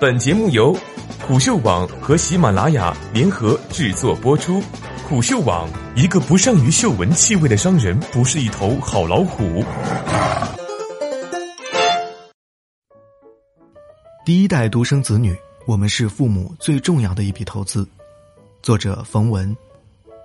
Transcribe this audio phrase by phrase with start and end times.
[0.00, 0.78] 本节目由
[1.26, 4.62] 虎嗅网和喜马拉雅联合制作播出。
[5.08, 9.64] 虎嗅网：一个不善于嗅闻气味的商人，不是一头好老虎。
[14.24, 17.84] 第一代独生子女，我们是父母最重要的一笔投资。
[18.62, 19.56] 作者冯文，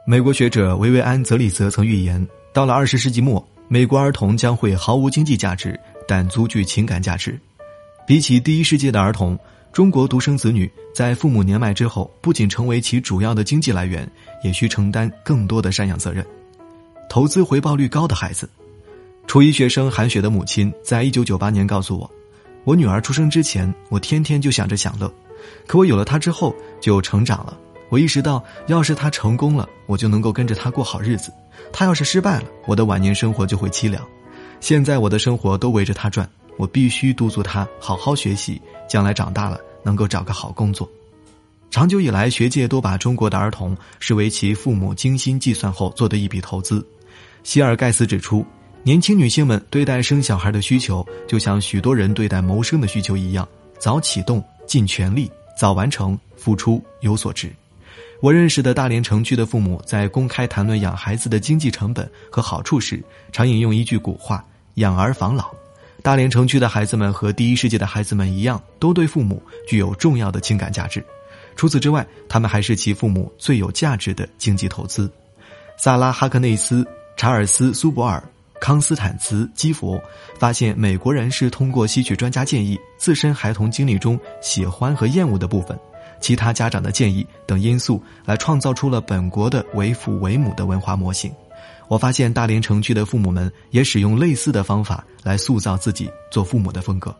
[0.05, 7.39] 美国学者维维安·泽里泽曾预言，到了二十世纪末，美国儿童将会毫无经济价值，但足具情感价值。
[8.05, 9.35] 比起第一世界的儿童。
[9.73, 14.07] 中国独生子女在父母年迈之后，不仅成为其主要的经济来源，
[14.43, 16.23] 也需承担更多的赡养责任。
[17.09, 18.47] 投资回报率高的孩子，
[19.25, 22.09] 初一学生韩雪的母亲在一九九八年告诉我
[22.65, 25.11] ：“我女儿出生之前，我天天就想着享乐，
[25.65, 27.57] 可我有了她之后就成长了。
[27.89, 31.31] 我意识到，要是她成功了，我就能够跟着她过好日子；
[31.71, 34.05] 她要是失败了，我的晚年生活就会凄凉。
[34.59, 40.89] 现在我的生活都围着她转。”我必须督促他好好学习，将来长大了能够找个好工作。
[41.71, 46.85] 长久以来，学界都把中国的儿童视为其父母精心计算后做的一笔投资。
[47.43, 48.45] 希尔盖斯指出，
[48.83, 53.47] 年轻女性们对待生小孩的需求，就像许多人对待谋生的需求一样：
[53.79, 57.51] 早启动、尽全力、早完成、付出有所值。
[58.21, 64.45] 我认识的大连城区的父母在公开谈论养孩子的经济成本和好处时，常引用一句古话
[64.75, 65.51] ：“养儿防老。”
[66.03, 71.03] 大连城区的孩子们和第一世界的孩子们一样，都对父母具有重要的情感价值。
[71.55, 75.09] 除此之外，他们还是其父母最有价值的经济投资。
[75.77, 78.21] 萨拉·哈克内斯、查尔斯·苏博尔、
[78.59, 79.97] 康斯坦茨·基佛
[80.37, 85.79] 发现，美国人是通过吸取专家建议、自身孩童经历中喜欢和厌恶的部分、
[86.19, 91.31] 其他家长的建议等因素，来创造出了本国的为父为母的文化模型。
[91.87, 97.15] 我发现大连城区的父母们也使用类似的方法来塑造自己做父母的风格。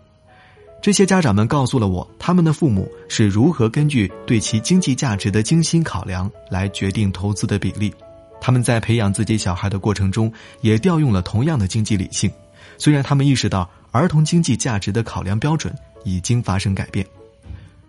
[0.82, 7.94] 这些家长们告诉了我，他们的父母是如何根据对其经济价值的精心考量来决定投资的比例。
[8.42, 12.30] 他们在培养自己小孩的过程中，也调用了同样的经济理性。
[12.78, 17.06] 虽然他们意识到儿童经济价值的考量标准已经发生改变。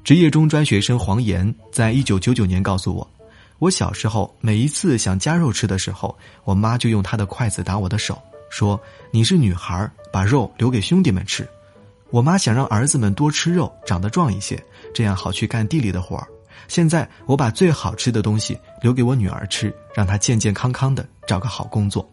[0.04, 3.10] 职业中专学生黄岩在一九九九年告诉我。
[3.64, 6.14] 我小时候每一次想夹肉吃的时候，
[6.44, 8.20] 我妈就用她的筷子打我的手，
[8.50, 8.78] 说
[9.10, 11.48] ：“你是女孩，把肉留给兄弟们吃。”
[12.12, 16.28] 我妈想让儿子们多吃肉，长得壮一些，这样好去干地里的活儿。
[16.68, 22.06] 现在我把最好吃的东西留给我女儿吃，让她健健康康的找个好工作。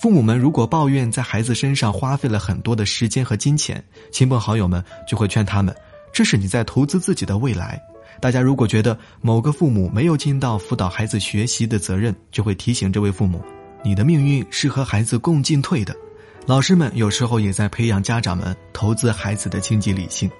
[0.00, 5.76] 父母们如果抱怨在孩子身上花费了很多的时间和金钱，亲朋好友们就会劝他们
[6.10, 7.78] ：“这是你在投资自己的未来。”
[8.20, 13.42] 大家如果觉得某个父母没有尽到辅导孩子学习的责任，就会提醒这位父母：
[13.84, 15.94] 你的命运是和孩子共进退的。
[16.46, 20.30] 老师们有时候也在培养家长们投资孩子的经济理性。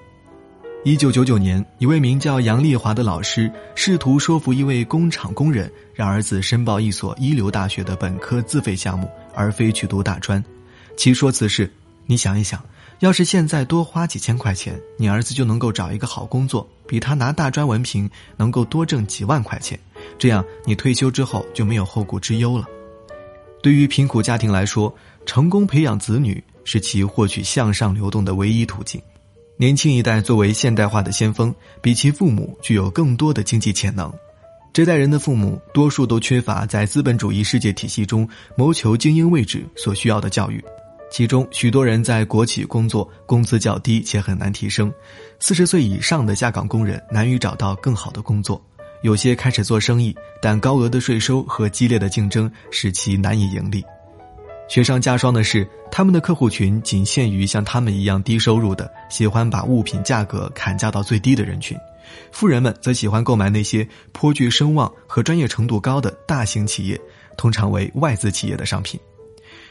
[0.84, 10.44] 一九九九年，一位名叫杨丽华的老师试图说服一位工厂工人，让儿子申报一所一流大学的本科自费项目，而非去读大专。
[10.94, 11.70] 其说辞是：
[12.06, 12.62] 你想一想。
[13.04, 19.78] 要是现在多花几千块钱，你儿子就能够找一个好工作，比他拿大专文凭能够多挣几万块钱。
[20.18, 22.64] 这样，你退休之后就没有后顾之忧了。
[23.62, 24.90] 对于贫苦家庭来说，
[25.26, 28.98] 成功培养子女是其获取向上流动的唯一途径。
[29.58, 34.10] 年轻一代作为现代化的先锋，比其父母具有更多的经济潜能。
[34.72, 38.26] 这代人的父母多数都缺乏在资本主义世界体系中
[38.56, 40.64] 谋求精英位置所需要的教育。
[41.14, 44.90] 其中许多人在国企工作，工资较低且很难提升；
[45.38, 48.60] 四十岁以上的下岗工人难以找到更好的工作。
[49.02, 53.80] 有些开始做生意，但高额的税收和激烈的竞争使其难以盈利。
[54.66, 61.78] 雪上加霜的是，他们的客户群仅限于像他们一样低收入的、喜欢把物品价格砍价到最低的人群。
[62.32, 67.00] 富人们则喜欢购买那些颇具声望和专业程度高的大型企业，
[67.36, 68.98] 通常为外资企业的商品。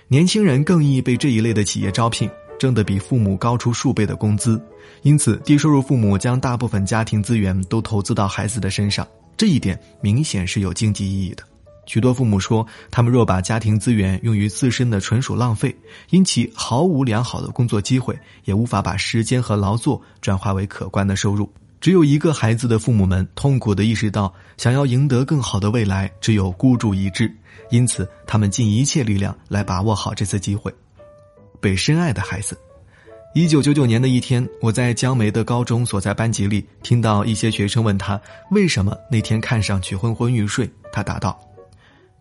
[0.08, 4.62] 年轻人更易被这一类的企业招聘，挣得比父母高出数倍的工资，
[5.02, 11.44] 因此低收入父母将大部分家庭资源都投资到孩子的身上，这一点明显是有经济意义的。
[11.85, 15.76] 许多父母说，他们若把家庭资源用于自身的，纯属浪费，
[16.11, 21.52] 因其毫无良好的工作机会，也无法把时间和劳作转化为可观的收入。
[21.84, 27.30] 只有一个孩子的父母们痛苦地意识到，想要赢得更好的未来，只有孤注一掷。
[27.72, 30.74] 因此，他们尽一切力量来把握好这次机会。
[31.59, 32.58] 被深爱的孩子。
[33.35, 38.18] 一九九九年的一天，我在江梅的高中所在班级里，听到一些学生问他
[38.52, 40.72] 为什么那天看上去昏昏欲睡。
[40.94, 41.38] 他答道：“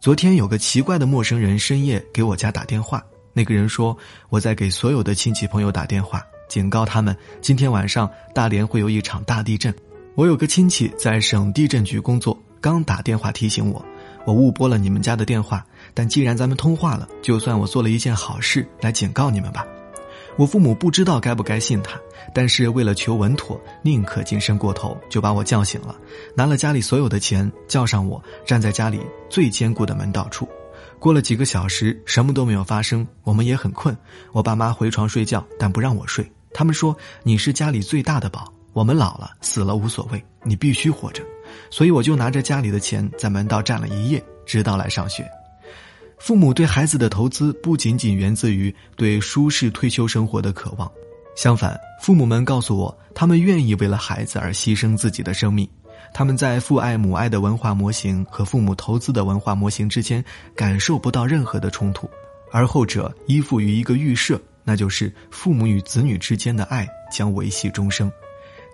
[0.03, 3.01] 昨天有个奇怪的陌生人深夜给我家打电话。
[3.33, 3.97] 那个人说
[4.29, 6.21] 我在给所有的亲戚朋友打电话，
[6.53, 9.75] 警告他们今天晚上大连会有一场大地震。
[10.15, 13.83] 我有个亲戚在省地震局工作，刚打电话提醒我，
[14.27, 15.65] 我误拨了你们家的电话。
[15.95, 19.65] 但既然咱们通话了，就算我做了一件好事来警告你们吧。
[20.37, 21.99] 我父母不知道该不该信他，
[22.35, 25.97] 但是为了求稳妥，宁可谨慎过头，就把我叫醒了，
[26.37, 29.01] 拿了家里所有的钱，叫上我，站在家里
[29.31, 30.47] 最坚固的门道处。
[30.99, 33.97] 过了几个小时，什么都没有发生，我们也很困。
[34.33, 36.31] 我爸妈回床睡觉，但不让我睡。
[36.55, 41.23] 他们说：“你是家里最大的宝，我们老了死了无所谓，你必须活着。”
[41.71, 45.27] 所以我就拿着家里的钱在门道站了一夜，直到来上学。
[46.19, 50.91] 父母对孩子的投资不仅仅源自于对舒适退休生活的渴望，
[51.37, 55.69] 相反，父母们告诉我，他们愿意为了孩子而牺牲自己的生命。
[56.15, 60.23] 他们在父爱母爱的文化模型和父母投资的文化模型之间
[60.55, 62.09] 感受不到任何的冲突，
[62.51, 68.11] 而后者依附于一个预设，那就是父母与子女之间的爱将维系终生。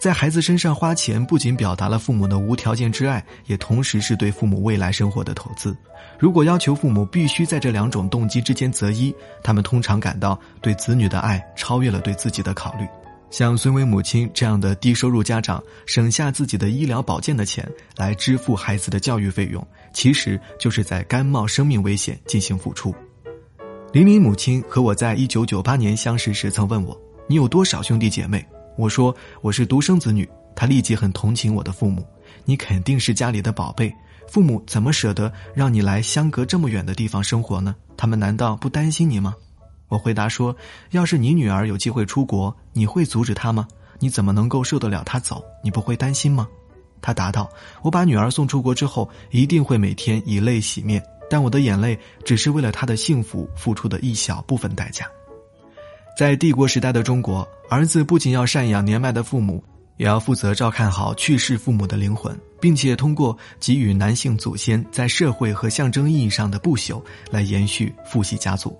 [0.00, 5.76] 在孩子身上花钱，不仅表达了父母的无条件之爱，也同时是对父母未来生活的投资。
[6.20, 9.12] 如果要求父母必须在这两种动机之间择一，
[9.42, 12.86] 他们通常感到对子女的爱超越了对自己的考虑。
[13.30, 22.94] 像孙伟母亲这样的低收入家长，省下自己的医疗保健的钱来支付孩子的教育费用，其实就是在甘冒生命危险进行付出。
[23.90, 26.94] 林林母亲和我在一九九八年相识时曾问我
[27.26, 28.44] ：“你有多少兄弟姐妹？”
[28.76, 32.04] 我说我是独生子女，他立即很同情我的父母。
[32.44, 33.90] 你肯定是家里的宝贝，
[34.28, 37.74] 父母怎么舍得让你来相隔这么远的地方生活呢？
[37.96, 39.34] 他们难道不担心你吗？
[39.88, 40.54] 我回答说，
[40.90, 43.66] 要是你女儿有机会出国，你会阻止她吗？
[43.98, 45.42] 你怎么能够受得了她走？
[45.64, 46.46] 你不会担心吗？
[47.00, 47.48] 他答道：
[47.80, 55.06] 我把女儿送出国之后，一定会每天以泪洗面，但我的眼泪只是为了他的幸福付出的一小部分代价。
[56.18, 59.62] 在帝国时代的中国，儿子不仅要赡养年迈的父母，
[59.96, 67.00] 也要负责照看好去世父母的灵魂，并且通过给予男性祖先在社会和象征意义上的不朽，
[67.30, 68.76] 来延续父系家族。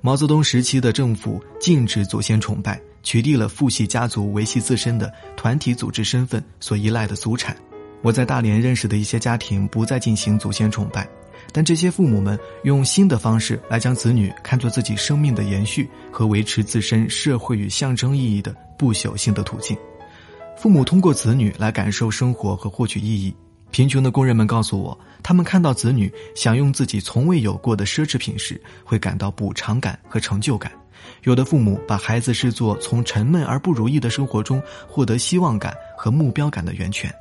[0.00, 7.56] 毛泽东时期的政府禁止祖先崇拜，取缔了父系家族维系自身的团体组织身份所依赖的祖产。
[8.02, 11.08] 我在大连认识的一些家庭不再进行祖先崇拜。
[11.52, 19.76] 但这些父母们用新的方式来将子女看作自己生命的延续和维持自身社会与象征意义的不朽性的途径。
[20.56, 23.34] 父母通过子女来感受生活和获取意义。
[23.70, 30.70] 贫穷的工人们告诉我，他们看到子女享用自己从未有过的奢侈品时，会感到补偿感和成就感。
[31.24, 37.12] 有的父母把孩子视作从沉闷而不如意的生活中获得希望感和目标感的源泉。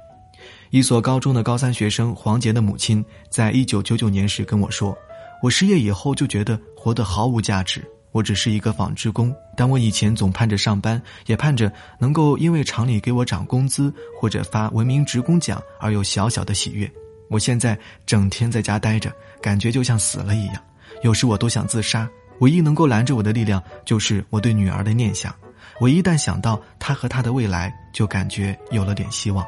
[0.69, 4.97] 一所高中的高三学生黄杰的母亲，在一九九九年时跟我说
[5.43, 7.83] ：“我失业以后就觉得活得毫无价值。
[8.13, 16.91] 我只是一个纺织工，但我以前总盼着上班，也盼着能够因为厂里给我涨工资或者发文明职工奖而有小小的喜悦。
[17.29, 19.09] 我现在整天在家待着，
[19.41, 20.55] 感觉就像死了一样。
[21.03, 22.09] 有时我都想自杀，
[22.39, 25.33] 唯一能够拦着我的力量就是我对女儿的念想。
[25.79, 29.45] 我一旦想到她和她的未来，就感觉有了点希望。”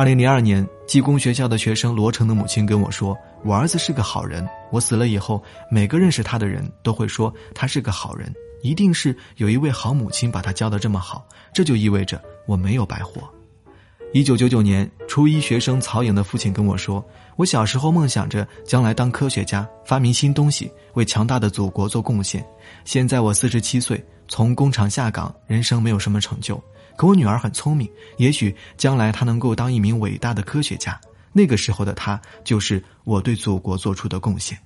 [0.00, 3.14] 二零零二年，技工学校的学生罗成的母亲跟我说
[3.44, 4.48] ：“我儿子是个好人。
[4.70, 11.28] 我死了以后，每个认识他的人都会说他是个好人，一定是有一位好母亲把他教得这么好。
[11.52, 13.30] 这就意味着我没有白活。”
[14.14, 17.04] 一九九九年，初一学生曹颖的父亲跟我说
[17.36, 22.42] ：“我小时候梦想着将来当科学家，发明新东西，为强大的祖国做贡献。
[22.86, 26.58] 现在我四十七岁，从工厂下岗，人生没有什么成就。”
[27.00, 31.00] 可我女儿很聪明，也许将来她能够当一名伟大的科学家。
[31.32, 34.58] 那个时候的她，就是我对祖国做出的贡献。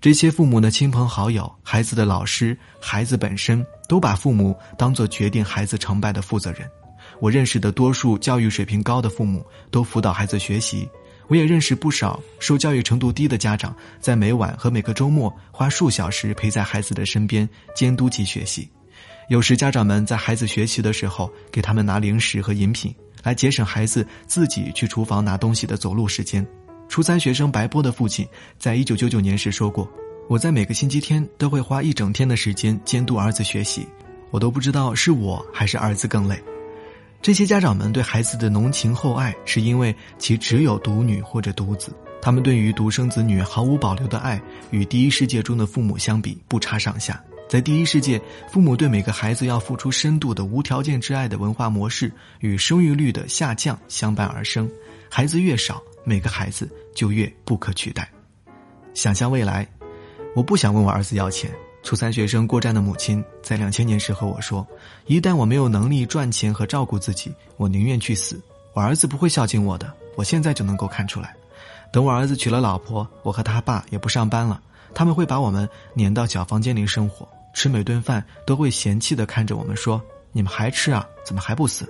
[0.00, 6.66] 这些父母的亲朋好友、孩子的老师、孩子本身，都把父母当做决定孩子成败的负责人。
[7.20, 10.88] 我认识的多数教育水平高的父母，都辅导孩子学习。
[11.26, 17.46] 我也认识不少受教育程度低的家长，在每晚和每个周末花数小时陪在孩子的身边，
[17.76, 18.66] 监督其学习。
[19.28, 26.46] 有时家长们在孩子学习的时候，给他们拿零食和饮品，来节省孩子自己去厨房拿东西的走路时间。
[26.88, 28.28] 初三学生白波的父亲，
[28.58, 29.90] 在一九九九年时说过
[30.28, 33.88] ：“我在每个星期天都会花一整天的时间监督儿子学习，
[34.30, 36.38] 我都不知道是我还是儿子更累。”
[37.22, 41.90] 这些家长们对孩子的浓情厚爱，是因为其只有独女或者独子，
[42.20, 44.38] 他们对于独生子女毫无保留的爱，
[44.70, 47.18] 与第一世界中的父母相比不差上下。
[47.48, 48.20] 在第一世界，
[48.50, 52.10] 父母对每个孩子要付出深度的无条件之爱的文化模式
[52.40, 54.68] 与生育率的下降相伴而生。
[55.08, 58.10] 孩子越少，每个孩子就越不可取代。
[58.94, 59.66] 想象未来，
[60.34, 61.50] 我不想问我儿子要钱，
[61.82, 64.66] 初三学生郭战的母亲在两千年时和我说
[65.06, 68.40] ：“一旦我没有能力赚钱和照顾自己，我宁愿去死。
[68.72, 71.36] 我儿子不会孝敬我的，我现在就能够看出来。
[71.92, 74.60] 等我儿子娶了老婆，我和他爸也不上班了，
[74.92, 81.08] 他们会把我们撵到小房间里生活，吃每顿饭都会嫌弃的看着我们说：‘你们还吃啊？
[81.24, 81.88] 怎么还不死？’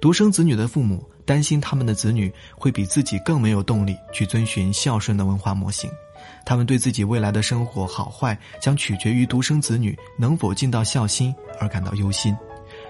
[0.00, 5.90] 独生子女的父母担心他们的子女会比自己更没有动力去遵循孝顺的文化模型。”
[6.44, 12.36] 他们对自己未来的生活好坏将取决于独生子女能否尽到孝心而感到忧心。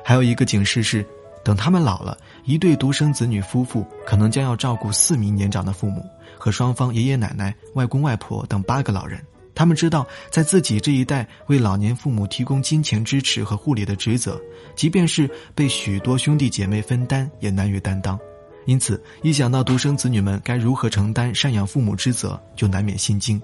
[0.04, 1.04] 还有一个警示是，
[1.48, 2.14] 等他们老了，
[2.44, 6.04] 一对独生子女夫妇可能将要照顾四名年长的父母
[6.36, 9.18] 和双方爷爷奶奶、外公外婆等八个老人。
[9.54, 14.38] 他们知道，在自己这一代为老年父母提供金钱支持和护理的职责，
[14.76, 18.20] 即便是被许多兄弟姐妹分担，也难于担当。
[18.66, 23.40] 因此，一想到独生子女们该如何承担赡养父母之责，就难免心惊。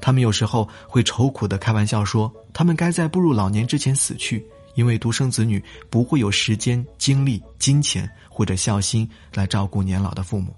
[0.00, 4.46] 他们有时候会愁苦地开玩笑说：“他们该在步入老年之前死去，
[4.78, 10.54] 因为独生子女不会有时间、精力、金钱或者孝心来照顾年老的父母。”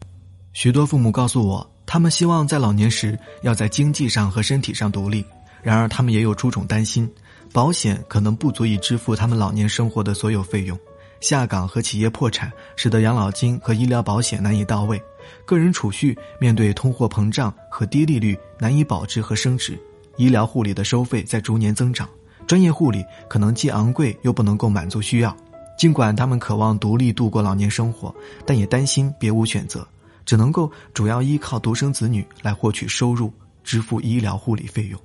[0.52, 5.24] 许多父母告诉我，他们希望在老年时要在经济上和身体上独立，
[5.62, 7.10] 然而他们也有种种担心：
[7.50, 10.78] 保险可能不足以支付他们老年生活的所有费用。
[11.22, 14.98] 下岗和企业破产，使得养老金和医疗保险难以到位；
[15.46, 19.74] 个人储蓄面对通货膨胀和低利率难以保值和升值；
[20.16, 22.08] 医疗护理的收费在逐年增长，
[22.50, 25.36] 专业护理可能既昂贵又不能够满足需要。
[25.78, 28.12] 尽管他们渴望独立度过老年生活，
[28.44, 29.86] 但也担心别无选择，
[30.26, 35.00] 只能够主要依靠独生子女来获取收入，支付医疗护理费用。